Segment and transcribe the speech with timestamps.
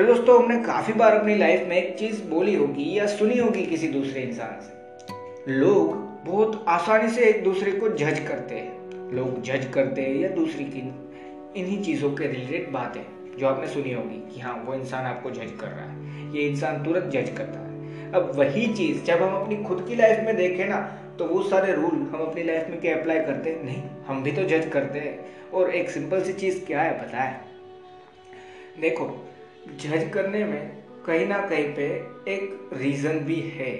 [0.00, 3.62] तो दोस्तों, हमने काफ़ी बार अपनी लाइफ में एक चीज़ बोली होगी या सुनी होगी
[3.66, 5.94] किसी दूसरे इंसान से। लोग
[6.26, 10.64] बहुत आसानी से एक दूसरे को जज करते हैं। लोग जज करते हैं या दूसरी
[10.64, 10.80] की
[11.60, 15.52] इन्हीं चीज़ों के रिलेटेड बातें जो आपने सुनी होगी कि हाँ वो इंसान आपको जज
[15.60, 19.56] कर रहा है। ये इंसान तुरंत जज करता है। अब वही चीज़, जब हम अपनी
[19.56, 20.80] खुद की लाइफ में देखें ना
[21.18, 23.64] तो वो सारे रूल हम अपनी लाइफ में क्या अप्लाई करते हैं?
[23.64, 27.18] नहीं, हम भी तो जज करते हैं। और एक सिंपल सी चीज़ क्या है, पता
[27.18, 27.40] है?
[28.80, 29.26] देखो
[29.78, 30.70] जज करने में
[31.06, 31.86] कहीं ना कहीं पे
[32.28, 33.72] एक रीजन भी है।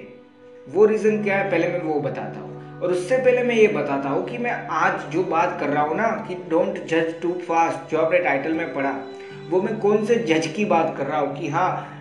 [0.67, 1.51] वो रीजन क्या है?
[1.51, 5.05] पहले मैं वो बताता हूँ। और उससे पहले मैं ये बताता हूँ कि मैं आज
[5.13, 8.73] जो बात कर रहा हूँ ना कि डोंट जज टू फास्ट जो आपने टाइटल में
[8.75, 8.95] पढ़ा,
[9.51, 11.97] वो मैं कौन से जज की बात कर रहा हूँ कि हाँ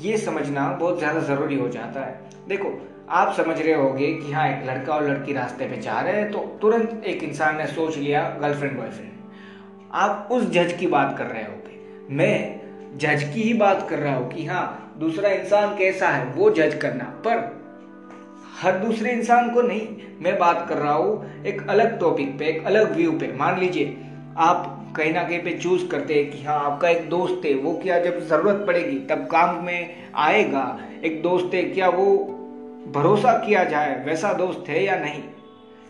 [0.00, 2.72] ये समझना बहुत ज़्यादा ज़रूरी हो जाता है। देखो,
[3.10, 6.30] आप समझ रहे होगे कि हाँ एक लड़का और लड़की रास्ते पे जा रहे हैं
[6.32, 9.12] तो तुरंत एक इंसान ने सोच लिया गर्लफ्रेंड बॉयफ्रेंड
[9.94, 12.63] आप उस जज की बात कर रहे होगे। मैं
[12.96, 16.74] जज की ही बात कर रहा हूँ कि हाँ दूसरा इंसान कैसा है, वो जज
[16.74, 17.64] करना। पर
[18.62, 19.88] हर दूसरे इंसान को नहीं,
[20.20, 23.96] मैं बात कर रहा हूँ एक अलग टॉपिक पे, एक अलग व्यू पे। मान लीजिए,
[24.36, 27.80] आप कहीं ना कहीं पे चूज़ करते हैं कि हाँ आपका एक दोस्त है, वो
[27.82, 32.16] क्या जब ज़रूरत पड़ेगी, तब काम में आएगा, एक दोस्त है, क्या वो
[32.94, 35.22] भरोसा किया जाए, वैसा दोस्त है या नहीं?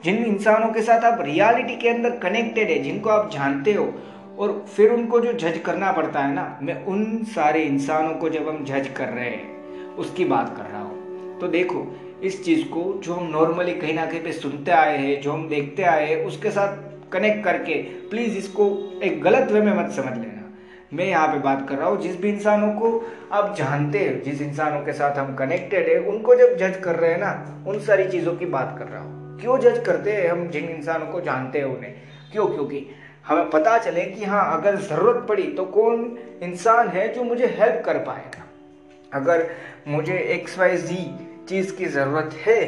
[0.05, 3.95] जिन इंसानों के साथ आप रियलिटी के अंदर कनेक्टेड है, जिनको आप जानते हो
[4.39, 8.49] और फिर उनको जो जज करना पड़ता है ना, मैं उन सारे इंसानों को जब
[8.49, 9.55] हम जज कर रहे हैं,
[9.97, 10.95] उसकी बात कर रहा हूँ।
[11.39, 15.21] तो देखो, इस चीज़ को जो हम नॉर्मली कहीं ना कहीं पे सुनते आए हैं,
[15.21, 16.77] जो हम देखते आए हैं, उसके साथ
[17.13, 20.55] कनेक्ट करके प्लीज़ इसको एक गलत वे में मत समझ लेना।
[20.93, 24.43] मैं यहाँ पे बात कर रहा हूँ, जिस भी इंसानों को आप जानते हैं, जिस
[24.43, 28.09] इंसानों के साथ हम कनेक्टेड है, उनको जब जज कर रहे हैं ना, उन सारी
[28.09, 31.59] चीज़ों की बात कर रहा हूँ। क्यों जज करते हैं हम जिन इंसानों को जानते
[31.59, 31.95] हैं उन्हें?
[32.33, 32.47] क्यों?
[32.47, 32.87] क्योंकि
[33.25, 37.83] हमें पता चले कि हाँ अगर ज़रूरत पड़ी तो कौन इंसान है जो मुझे हेल्प
[37.85, 38.43] कर पाएगा?
[39.13, 39.47] अगर
[39.89, 41.05] मुझे एक्स वाई जी
[41.49, 42.65] चीज़ की ज़रूरत है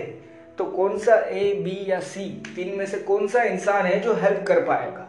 [0.58, 2.25] तो कौन सा ए बी या सी
[2.56, 5.06] तीन में से कौन सा इंसान है जो हेल्प कर पाएगा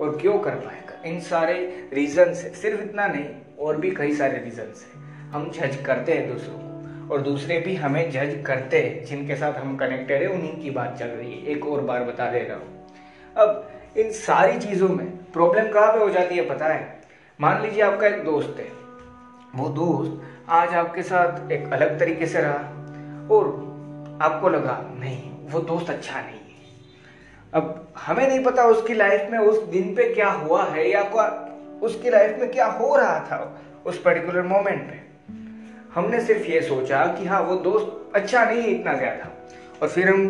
[0.00, 1.02] और क्यों कर पाएगा?
[1.06, 1.54] इन सारे
[1.92, 6.32] रीजन से सिर्फ़ इतना नहीं, और भी कई सारे रीजन है। हम जज करते हैं
[6.32, 10.62] दूसरों को, और दूसरे भी हमें जज करते हैं। जिनके साथ हम कनेक्टेड है, उन्हीं
[10.62, 12.88] की बात चल रही है। एक और बार बता दे रहा हूँ।
[13.36, 17.02] अब इन सारी चीज़ों में प्रॉब्लम कहाँ पे हो जाती है पता है?
[17.38, 18.68] मान लीजिए आपका एक दोस्त है।
[19.54, 25.60] वो दोस्त आज आपके साथ एक अलग तरीके से रहा और आपको लगा, नहीं, वो
[25.60, 26.42] दोस्त अच्छा नहीं है।
[27.52, 31.02] अब हमें नहीं पता उसकी लाइफ में उस दिन पे क्या हुआ है या
[31.82, 33.38] उसकी लाइफ में क्या हो रहा था
[33.86, 35.02] उस पर्टिकुलर मोमेंट पे।
[35.94, 39.30] हमने सिर्फ़ ये सोचा कि हाँ वो दोस्त अच्छा नहीं है इतना ज़्यादा।
[39.82, 40.26] और फिर हम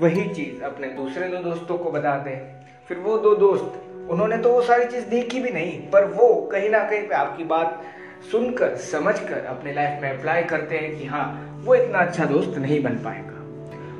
[0.00, 2.55] वही चीज़ अपने दूसरे दो दोस्तों को बताते हैं।
[2.88, 3.72] फिर वो दो दोस्त,
[4.10, 7.44] उन्होंने तो वो सारी चीज़ देखी भी नहीं, पर वो कहीं ना कहीं पे आपकी
[7.44, 7.82] बात
[8.30, 12.82] सुनकर, समझकर अपने लाइफ में अप्लाई करते हैं कि हाँ वो इतना अच्छा दोस्त नहीं
[12.82, 13.34] बन पाएगा।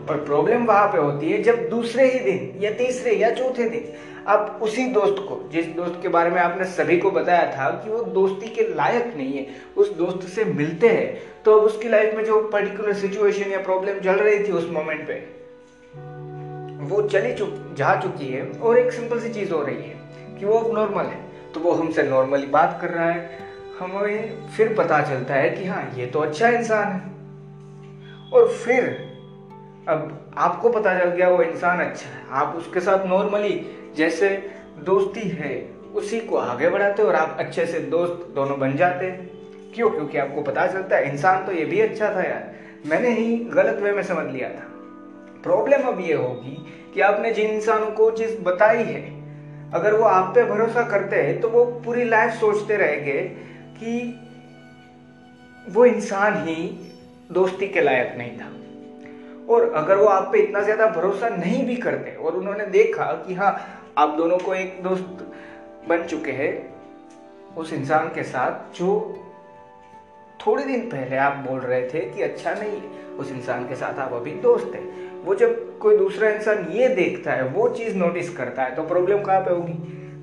[0.07, 3.93] और प्रॉब्लम वहाँ पे होती है, जब दूसरे ही दिन या तीसरे या चौथे दिन
[4.27, 7.91] आप उसी दोस्त को, जिस दोस्त के बारे में आपने सभी को बताया था कि
[7.91, 12.15] वो दोस्ती के लायक नहीं है, उस दोस्त से मिलते हैं तो अब उसकी लाइफ
[12.17, 15.25] में जो पर्टिकुलर सिचुएशन या प्रॉब्लम चल रही थी उस मोमेंट पे
[16.87, 19.97] वो चली चुक, जा चुकी है और एक सिंपल सी चीज़ हो रही है
[20.39, 23.39] कि वो अब नॉर्मल है। तो वो हमसे नॉर्मली बात कर रहा है।
[23.79, 27.17] हमें फिर पता चलता है कि हाँ ये तो अच्छा इंसान है।
[28.33, 29.07] और फिर
[29.89, 33.67] अब आपको पता चल गया वो इंसान अच्छा है। आप उसके साथ नॉर्मली
[33.97, 39.07] जैसे दोस्ती है, उसी को आगे बढ़ाते और आप अच्छे से दोस्त दोनों बन जाते
[39.07, 39.31] हैं।
[39.75, 39.91] क्यों?
[39.91, 42.55] क्योंकि आपको पता चलता है, इंसान तो ये भी अच्छा था यार।
[42.87, 44.76] मैंने ही गलत वे में समझ लिया था।
[45.47, 46.57] प्रॉब्लम अब ये होगी
[46.95, 49.03] कि आपने जिन इंसानों को चीज़ बताई है,
[49.75, 53.21] अगर वो आप पे भरोसा करते हैं तो वो पूरी लाइफ सोचते रहेंगे
[53.79, 53.93] कि
[55.67, 56.55] वो इंसान ही
[57.33, 58.51] दोस्ती के लायक नहीं था।
[59.49, 63.35] और अगर वो आप पे इतना ज़्यादा भरोसा नहीं भी करते, और उन्होंने देखा कि
[63.35, 63.53] हाँ
[63.99, 65.27] आप दोनों को एक दोस्त
[65.89, 66.53] बन चुके हैं,
[67.57, 69.23] उस इंसान के साथ, जो
[70.41, 73.99] थोड़े दिन पहले आप बोल रहे थे कि अच्छा नहीं है, उस इंसान के साथ
[73.99, 78.37] आप अभी दोस्त हैं। वो जब कोई दूसरा इंसान ये देखता है, वो चीज़ नोटिस
[78.37, 79.73] करता है तो प्रॉब्लम कहाँ पे होगी?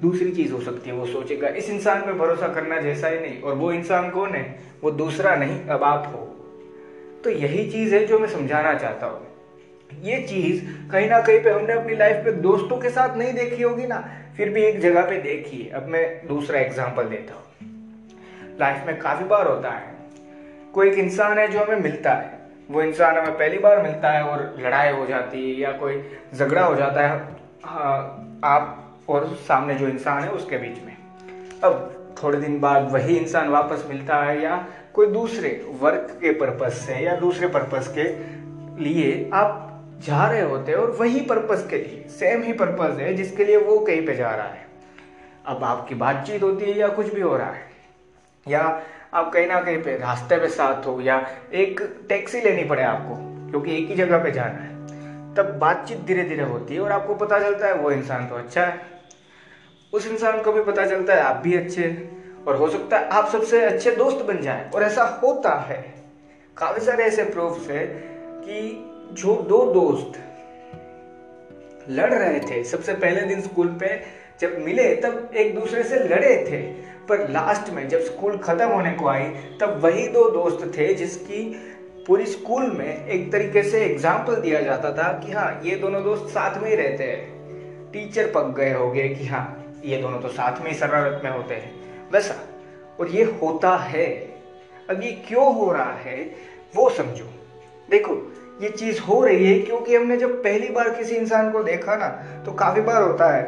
[0.02, 3.42] दूसरी चीज़ हो सकती है, वो सोचेगा, इस इंसान पे भरोसा करना जैसा ही नहीं,
[3.42, 4.60] और वो इंसान कौन है?
[4.84, 6.20] वो दूसरा नहीं, अब आप हो।
[7.24, 9.28] तो यही चीज़ है जो मैं समझाना चाहता हूँ।
[10.04, 13.64] ये चीज़ कहीं ना कहीं पे हमने अपनी लाइफ में दोस्तों के साथ नहीं देखी
[13.64, 14.04] होगी ना,
[14.38, 17.44] फिर भी एक जगह पे देखी है। अब मैं दूसरा एग्ज़ाम्पल देता हूँ।
[18.60, 19.92] लाइफ में काफ़ी बार होता है,
[20.74, 22.42] कोई एक इंसान है जो हमें मिलता है।
[22.72, 26.64] वो इंसान हमें पहली बार मिलता है और लड़ाई हो जाती है या कोई झगड़ा
[26.66, 27.20] हो जाता है
[27.64, 28.80] हाँ, आप
[29.10, 30.96] और सामने जो इंसान है उसके बीच में।
[31.64, 31.90] अब
[32.24, 35.50] थोड़े दिन बाद वही इंसान वापस मिलता है या कोई दूसरे
[35.80, 38.04] वर्क के पर्पज से या दूसरे पर्पज के
[38.84, 39.70] लिए आप
[40.00, 43.58] जा रहे होते हैं और वही पर्पज के लिए सेम ही पर्पज है जिसके लिए
[43.58, 44.66] वो कहीं पे जा रहा है।
[45.46, 47.72] अब आपकी बातचीत होती है या कुछ भी हो रहा है
[48.48, 48.82] या
[49.14, 51.18] आप कहीं ना कहीं पे रास्ते पे साथ हो या
[51.54, 53.16] एक टैक्सी लेनी पड़े आपको,
[53.50, 54.72] क्योंकि एक ही जगह पे जाना है,
[55.36, 58.66] तब बातचीत धीरे धीरे होती है और आपको पता चलता है वो इंसान तो अच्छा
[58.66, 58.82] है।
[59.94, 61.90] उस इंसान को भी पता चलता है आप भी अच्छे
[62.48, 65.82] और हो सकता है आप सबसे अच्छे दोस्त बन जाए और ऐसा होता है।
[66.58, 67.86] काफ़ी सारे ऐसे प्रूफ है
[68.40, 70.20] कि जो दो दोस्त
[71.90, 73.96] लड़ रहे थे, सबसे पहले दिन स्कूल पे
[74.40, 76.62] जब मिले तब एक दूसरे से लड़े थे
[77.10, 79.24] पर लास्ट में जब स्कूल खत्म होने को आई,
[79.62, 81.44] तब वही दो दोस्त थे जिसकी
[82.08, 86.34] पूरी स्कूल में एक तरीके से एग्ज़ाम्पल दिया जाता था कि हाँ ये दोनों दोस्त
[86.34, 89.46] साथ में ही रहते हैं। टीचर पक गए हो गए कि हाँ
[89.86, 91.72] ये दोनों तो साथ में ही शरारत में होते हैं।
[92.12, 92.36] वैसा
[93.00, 94.06] और ये होता है।
[94.90, 96.20] अब ये क्यों हो रहा है,
[96.76, 97.26] वो समझो।
[97.90, 98.14] देखो,
[98.62, 102.08] ये चीज़ हो रही है क्योंकि हमने जब पहली बार किसी इंसान को देखा ना
[102.46, 103.44] तो काफ़ी बार होता है,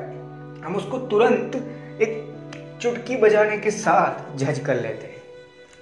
[0.61, 1.55] हम उसको तुरंत
[2.85, 5.21] चुटकी बजाने के साथ जज कर लेते हैं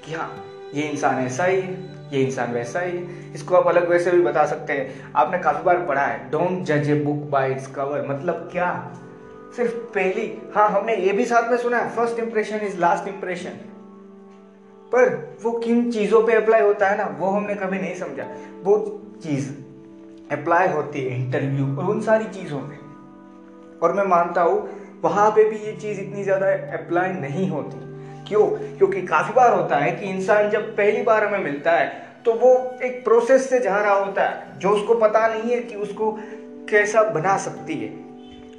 [0.06, 0.30] कि हाँ
[0.74, 1.74] ये इंसान ऐसा ही है,
[2.14, 5.64] ये इंसान वैसा ही है। इसको आप अलग वैसे भी बता सकते हैं। आपने काफ़ी
[5.64, 8.70] बार पढ़ा है डोंट जज a book by its cover मतलब क्या?
[9.56, 13.58] सिर्फ़ पहली हाँ हमने ये भी साथ में सुना है first impression is last impression
[14.92, 18.28] पर वो किन चीज़ों पे अप्लाई होता है ना, वो हमने कभी नहीं समझा।
[18.64, 18.78] वो
[19.24, 19.50] चीज़
[20.32, 22.78] अप्लाई होती है इंटरव्यू और उन सारी चीज़ों में।
[23.84, 27.78] और मैं मानता हूँ वहाँ पे भी ये चीज़ इतनी ज़्यादा अप्लाई नहीं होती।
[28.28, 28.46] क्यों?
[28.78, 32.52] क्योंकि काफ़ी बार होता है कि इंसान जब पहली बार हमें मिलता है तो वो
[32.84, 36.12] एक प्रोसेस से जा रहा होता है, जो उसको पता नहीं है कि उसको
[36.70, 37.88] कैसा बना सकती है।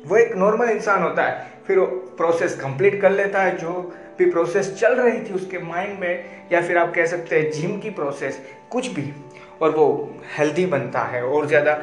[0.07, 1.87] वो एक नॉर्मल इंसान होता है, फिर वो
[2.17, 3.71] प्रोसेस कंप्लीट कर लेता है, जो
[4.19, 7.79] भी प्रोसेस चल रही थी उसके माइंड में, या फिर आप कह सकते हैं जिम
[7.81, 8.41] की प्रोसेस
[8.71, 9.13] कुछ भी,
[9.63, 9.87] और वो
[10.39, 11.75] हेल्दी बनता है, और ज़्यादा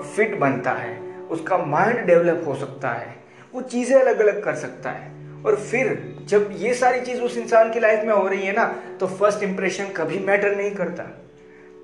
[0.00, 0.98] फिट बनता है,
[1.30, 3.14] उसका माइंड डेवलप हो सकता है।
[3.52, 5.08] वो चीज़ें अलग अलग कर सकता है।
[5.42, 5.96] और फिर
[6.28, 8.64] जब ये सारी चीज़ उस इंसान की लाइफ में हो रही है ना
[9.00, 11.04] तो फ़र्स्ट इंप्रेशन कभी मैटर नहीं करता।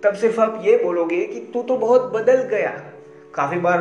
[0.03, 2.71] तब सिर्फ़ आप ये बोलोगे कि तू तो बहुत बदल गया।
[3.35, 3.81] काफ़ी बार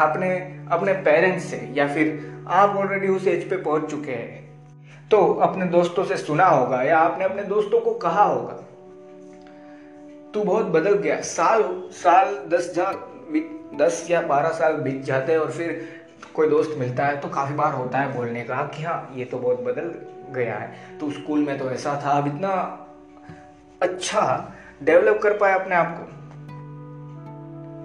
[0.00, 0.30] आपने
[0.72, 2.18] अपने पेरेंट्स से या फिर
[2.50, 6.98] आप ऑलरेडी उस एज पे पहुँच चुके हैं। तो अपने दोस्तों से सुना होगा या
[6.98, 8.52] आपने अपने दोस्तों को कहा होगा,
[10.34, 11.62] तू बहुत बदल गया। साल
[11.94, 12.90] साल दस जा,
[13.76, 15.80] दस या बारह साल बीत जाते हैं और फिर
[16.34, 19.38] कोई दोस्त मिलता है तो काफ़ी बार होता है बोलने का कि हाँ ये तो
[19.38, 19.94] बहुत बदल
[20.34, 22.50] गया है। तो स्कूल में तो ऐसा था, अब इतना
[23.82, 26.16] अच्छा डेवलप कर पाया अपने आप को।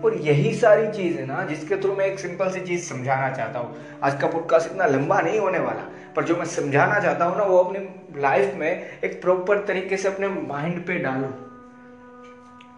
[0.03, 3.59] और यही सारी चीज़ है ना, जिसके थ्रू मैं एक सिंपल सी चीज़ समझाना चाहता
[3.59, 7.37] हूँ। आज का पॉडकास्ट इतना लंबा नहीं होने वाला, पर जो मैं समझाना चाहता हूँ
[7.37, 7.79] ना, वो अपने
[8.21, 11.33] लाइफ में एक प्रॉपर तरीके से अपने माइंड पे डालो।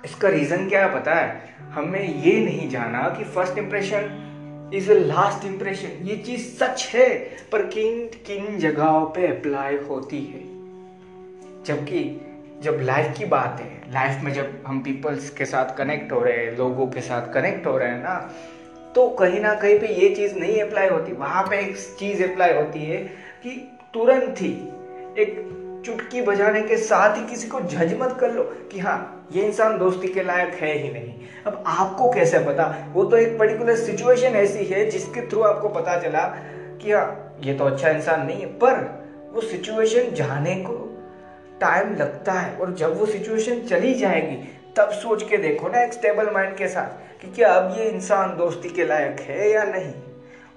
[0.06, 1.42] इसका रीजन क्या है पता है?
[1.72, 4.27] हमने ये नहीं जाना कि first impression
[4.74, 7.10] is last impression ये चीज़ सच है,
[7.52, 10.42] पर किन किन जगहों पे अप्लाई होती है?
[11.66, 12.00] जबकि
[12.64, 16.38] जब लाइफ की बात है लाइफ में जब हम पीपल्स के साथ कनेक्ट हो रहे
[16.38, 18.16] हैं, लोगों के साथ कनेक्ट हो रहे हैं ना
[18.96, 22.54] तो कहीं ना कहीं पे ये चीज़ नहीं अप्लाई होती। वहाँ पे एक चीज़ अप्लाई
[22.54, 22.98] होती है
[23.44, 23.50] कि
[23.94, 24.54] तुरंत ही
[25.22, 25.40] एक
[25.86, 29.78] चुटकी बजाने के साथ ही किसी को जज मत कर लो कि हाँ ये इंसान
[29.78, 31.14] दोस्ती के लायक है ही नहीं।
[31.48, 32.66] अब आपको कैसे पता?
[32.94, 36.24] वो तो एक पर्टिकुलर सिचुएशन ऐसी है जिसके थ्रू आपको पता चला
[36.82, 40.74] कि हाँ ये तो अच्छा इंसान नहीं है, पर वो सिचुएशन जाने को
[41.62, 44.36] टाइम लगता है और जब वो सिचुएशन चली जाएगी,
[44.78, 48.36] तब सोच के देखो ना एक स्टेबल माइंड के साथ कि क्या अब ये इंसान
[48.38, 49.94] दोस्ती के लायक है या नहीं?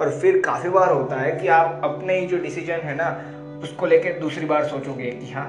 [0.00, 3.08] और फिर काफ़ी बार होता है कि आप अपने ही जो डिसीज़न है ना
[3.62, 5.48] उसको लेकर दूसरी बार सोचोगे कि हाँ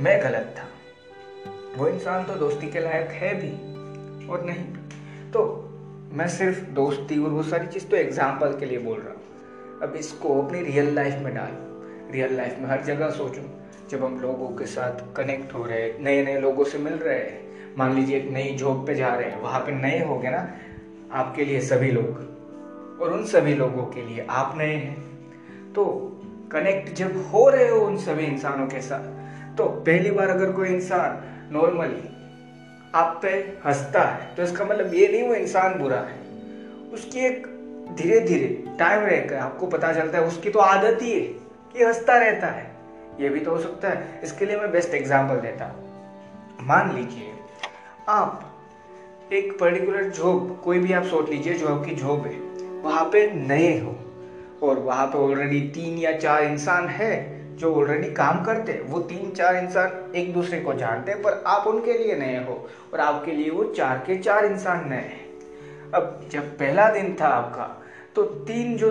[0.00, 0.68] मैं गलत था।
[1.76, 4.64] वो इंसान तो दोस्ती के लायक है भी और नहीं।
[5.32, 5.68] तो
[6.12, 9.20] मैं सिर्फ़ दोस्ती और वो सारी चीज़ तो एग्ज़ाम्पल के लिए बोल रहा हूँ।
[9.82, 13.42] अब इसको अपनी रियल लाइफ में डालो। रियल लाइफ में हर जगह सोचो।
[13.90, 17.18] जब हम लोगों के साथ कनेक्ट हो रहे हैं नए नए लोगों से मिल रहे
[17.18, 20.30] हैं, मान लीजिए एक नई जॉब पे जा रहे हैं, वहाँ पे नए हो गए
[20.30, 20.48] ना,
[21.12, 26.11] आपके लिए सभी लोग और उन सभी लोगों के लिए आप नए हैं। तो
[26.52, 30.68] कनेक्ट जब हो रहे हो उन सभी इंसानों के साथ तो पहली बार अगर कोई
[30.68, 31.20] इंसान
[31.52, 32.08] नॉर्मली
[32.94, 33.28] आप पे
[33.66, 36.20] हंसता है तो इसका मतलब ये नहीं वो इंसान बुरा है।
[36.92, 37.46] उसकी एक
[37.96, 41.20] धीरे धीरे टाइम रहकर आपको पता चलता है, उसकी तो आदत ही है
[41.72, 42.70] कि हंसता रहता है।
[43.20, 47.32] ये भी तो हो सकता है। इसके लिए मैं बेस्ट एग्ज़ाम्पल देता हूँ। मान लीजिए,
[48.08, 52.34] आप एक पर्टिकुलर जॉब कोई भी आप सोच लीजिए जो आपकी जॉब है,
[52.82, 53.94] वहाँ पे नए हो।
[54.62, 57.12] और वहाँ पे ऑलरेडी तीन या चार इंसान है
[57.56, 61.42] जो ऑलरेडी काम करते हैं। वो तीन चार इंसान एक दूसरे को जानते हैं, पर
[61.46, 62.54] आप उनके लिए नए हो
[62.92, 67.26] और आपके लिए वो चार के चार इंसान नए हैं। अब जब पहला दिन था
[67.26, 67.64] आपका
[68.16, 68.90] तो तीन जो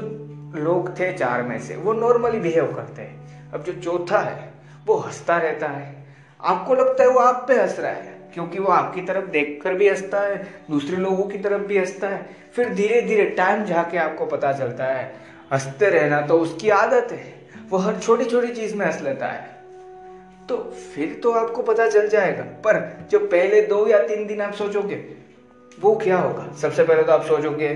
[0.56, 4.50] लोग थे चार में से, वो नॉर्मली बिहेव करते हैं। अब जो चौथा है,
[4.86, 5.96] वो हंसता रहता है।
[6.40, 9.90] आपको लगता है वो आप पे हंस रहा है, क्योंकि वो आपकी तरफ़ देखकर भी
[9.90, 10.38] हंसता है,
[10.72, 12.26] दूसरे लोगों की तरफ़ भी हंसता है।
[12.56, 15.14] फिर धीरे धीरे टाइम जाके आपको पता चलता है
[15.54, 19.62] हँसते रहना तो उसकी आदत है। वो हर छोटी छोटी चीज़ में हंस लेता है।
[20.50, 20.58] तो
[20.96, 24.96] फिर तो आपको पता चल जाएगा। पर जो पहले दो या तीन दिन आप सोचोगे,
[25.80, 26.52] वो क्या होगा?
[26.62, 27.76] सबसे पहले तो आप सोचोगे,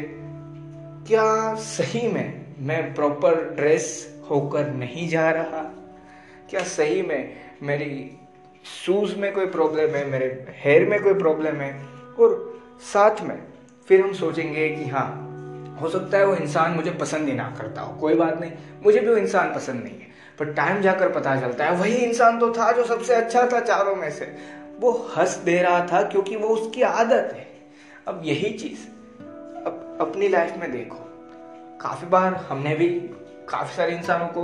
[1.08, 5.64] क्या सही में मैं प्रॉपर ड्रेस होकर नहीं जा रहा?
[6.50, 8.18] क्या सही में मेरी
[8.86, 11.86] शूज़ में कोई प्रॉब्लम है, मेरे हेयर में कोई प्रॉब्लम है?
[12.20, 13.44] और साथ में
[13.88, 15.22] फिर हम सोचेंगे कि हाँ
[15.82, 18.52] हो सकता है वो इंसान मुझे पसंद ही ना करता हो, कोई बात नहीं।
[18.84, 20.08] मुझे भी वो इंसान पसंद नहीं है,
[20.40, 23.96] पर टाइम जाकर पता चलता है, वही इंसान तो था जो सबसे अच्छा था चारों
[23.96, 24.36] में से।
[24.80, 27.48] वो हंस दे रहा था क्योंकि वो उसकी आदत है।
[28.08, 28.86] अब यही चीज़,
[29.66, 31.00] अब अपनी लाइफ में देखो।
[31.82, 32.90] काफ़ी बार हमने भी
[33.50, 34.42] काफ़ी सारे इंसानों को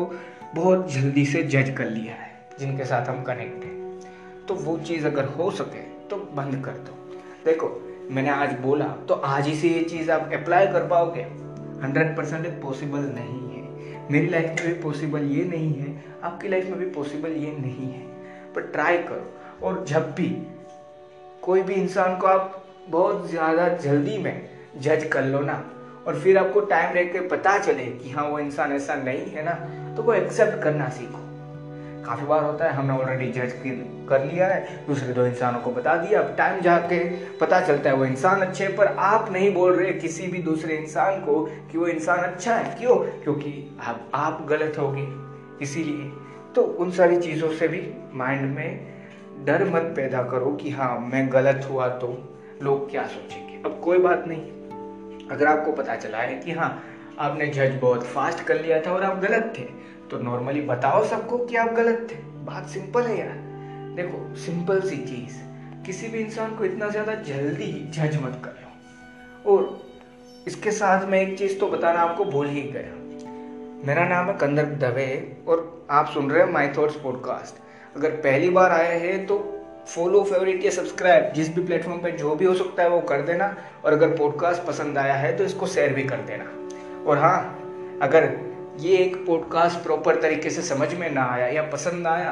[0.56, 4.00] बहुत जल्दी से जज कर लिया है, जिनके साथ हम कनेक्ट हैं।
[4.48, 6.98] तो वो चीज़ अगर हो सके तो बंद कर दो।
[7.46, 7.68] देखो
[8.12, 11.22] मैंने आज बोला तो आज ही से ये चीज़ आप अप्लाई कर पाओगे?
[11.84, 16.70] हंड्रेड परसेंट पॉसिबल नहीं है। मेरी लाइफ में भी पॉसिबल ये नहीं है, आपकी लाइफ
[16.70, 18.02] में भी पॉसिबल ये नहीं है।
[18.54, 20.28] पर ट्राई करो। और जब भी
[21.44, 25.64] कोई भी इंसान को आप बहुत ज़्यादा जल्दी में जज कर लो ना,
[26.08, 29.54] और फिर आपको टाइम रह पता चले कि हाँ वो इंसान ऐसा नहीं है ना
[29.96, 31.28] तो वो एक्सेप्ट करना सीखो।
[32.06, 33.54] काफ़ी बार होता है, हमने ऑलरेडी जज
[34.10, 37.00] कर लिया है, दूसरे दो इंसानों को बता दिया, अब टाइम जाके
[37.38, 41.20] पता चलता है वो इंसान अच्छे पर आप नहीं बोल रहे किसी भी दूसरे इंसान
[41.20, 42.96] को कि वो इंसान अच्छा है। क्यों?
[42.96, 45.08] क्योंकि आप आप गलत होगी,
[45.62, 46.12] इसीलिए।
[46.56, 48.92] तो उन सारी चीज़ों से भी माइंड में
[49.46, 53.98] डर मत पैदा करो कि हाँ मैं गलत हुआ तो लोग क्या सोचेंगे। अब कोई
[53.98, 54.42] बात नहीं।
[55.28, 56.84] अगर आपको पता चला है कि हाँ
[57.20, 59.64] आपने जज बहुत फास्ट कर लिया था और आप गलत थे
[60.12, 62.16] तो नॉर्मली बताओ सबको कि आप गलत थे।
[62.46, 63.36] बात सिंपल है यार।
[63.96, 65.38] देखो सिंपल सी चीज़।
[65.86, 69.80] किसी भी इंसान को इतना ज़्यादा जल्दी जज मत कर लो और
[70.48, 73.00] इसके साथ में एक चीज़ तो बताना आपको भूल ही गया।
[73.88, 75.08] मेरा नाम है कंदर्प दवे
[75.48, 77.64] और आप सुन रहे हैं माई थॉट्स पॉडकास्ट
[77.98, 79.38] अगर पहली बार आए हैं तो
[79.88, 83.22] फॉलो फेवरेट या सब्सक्राइब जिस भी प्लेटफॉर्म पे जो भी हो सकता है, वो कर
[83.22, 86.46] देना। और अगर पॉडकास्ट पसंद आया है तो इसको शेयर भी कर देना।
[87.10, 88.30] और हाँ अगर
[88.80, 92.32] ये एक पॉडकास्ट प्रॉपर तरीके से समझ में ना आया या पसंद ना आया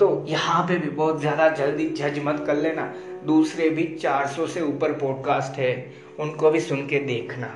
[0.00, 2.82] तो यहाँ पे भी बहुत ज़्यादा जल्दी जज मत कर लेना।
[3.26, 7.46] दूसरे भी 400 से ऊपर पॉडकास्ट है, उनको भी सुन के देखना।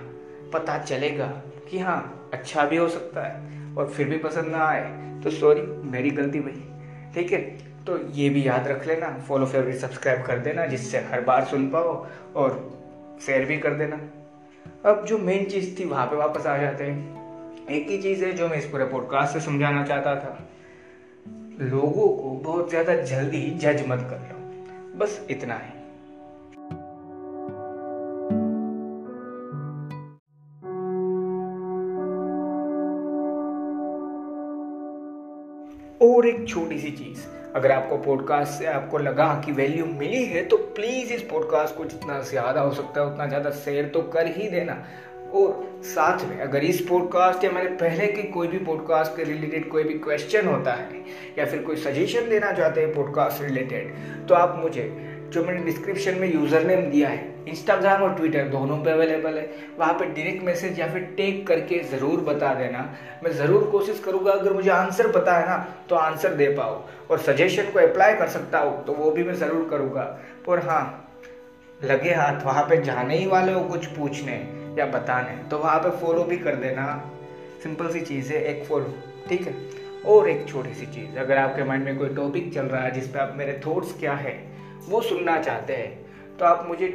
[0.52, 1.26] पता चलेगा
[1.70, 5.62] कि हाँ अच्छा भी हो सकता है और फिर भी पसंद ना आए। तो सॉरी
[5.90, 6.62] मेरी गलती भाई
[7.14, 7.40] ठीक है?
[7.84, 11.70] तो ये भी याद रख लेना फॉलो फेवरेट सब्सक्राइब कर देना, जिससे हर बार सुन
[11.70, 12.70] पाओ और
[13.26, 13.96] शेयर भी कर देना।
[14.90, 17.21] अब जो मेन चीज़ थी, वहाँ पे वापस आ जाते हैं।
[17.72, 20.38] एक ही चीज़ है जो मैं इस पूरे पॉडकास्ट से समझाना चाहता था।
[21.62, 25.80] लोगों को बहुत ज़्यादा जल्दी जज मत कर लो। बस इतना है।
[36.02, 40.44] और एक छोटी सी चीज़, अगर आपको पॉडकास्ट से आपको लगा कि वैल्यू मिली है
[40.44, 44.26] तो प्लीज़ इस पॉडकास्ट को जितना ज़्यादा हो सकता है, उतना ज़्यादा शेयर तो कर
[44.36, 44.76] ही देना।
[45.34, 49.68] और साथ में अगर इस पॉडकास्ट या मैंने पहले के कोई भी पॉडकास्ट के रिलेटेड
[49.70, 51.04] कोई भी क्वेश्चन होता है,
[51.38, 54.90] या फिर कोई सजेशन देना चाहते हैं पॉडकास्ट रिलेटेड तो आप मुझे
[55.32, 59.48] जो मैंने डिस्क्रिप्शन में यूज़र नेम दिया है इंस्टाग्राम और ट्विटर दोनों पे अवेलेबल है।
[59.78, 62.78] वहाँ पे डायरेक्ट मैसेज या फिर टेक करके ज़रूर बता देना।
[63.24, 65.56] मैं ज़रूर कोशिश करूँगा, अगर मुझे आंसर पता है ना
[65.88, 69.34] तो आंसर दे पाओ और सजेशन को अप्लाई कर सकता हूँ तो वो भी मैं
[69.36, 70.04] ज़रूर करूँगा।
[70.48, 70.84] और हाँ
[71.80, 74.36] लगे हाथ वहाँ पे जाने ही वाले हो कुछ पूछने।
[74.78, 76.84] या बताने तो वहाँ पे फॉलो भी कर देना।
[77.62, 78.94] सिंपल सी चीज़ है, एक फॉलो
[79.28, 79.54] ठीक है?
[80.06, 83.08] और एक छोटी सी चीज़, अगर आपके माइंड में कोई टॉपिक चल रहा है जिस
[83.08, 84.34] पर आप मेरे थॉट्स क्या है,
[84.88, 86.88] वो सुनना चाहते हैं तो आप मुझे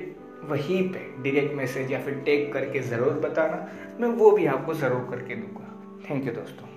[0.43, 3.67] वहीं पे डायरेक्ट मैसेज या फिर टेक करके ज़रूर बताना,
[3.99, 6.76] मैं वो भी आपको ज़रूर करके दूँगा। थैंक यू दोस्तों।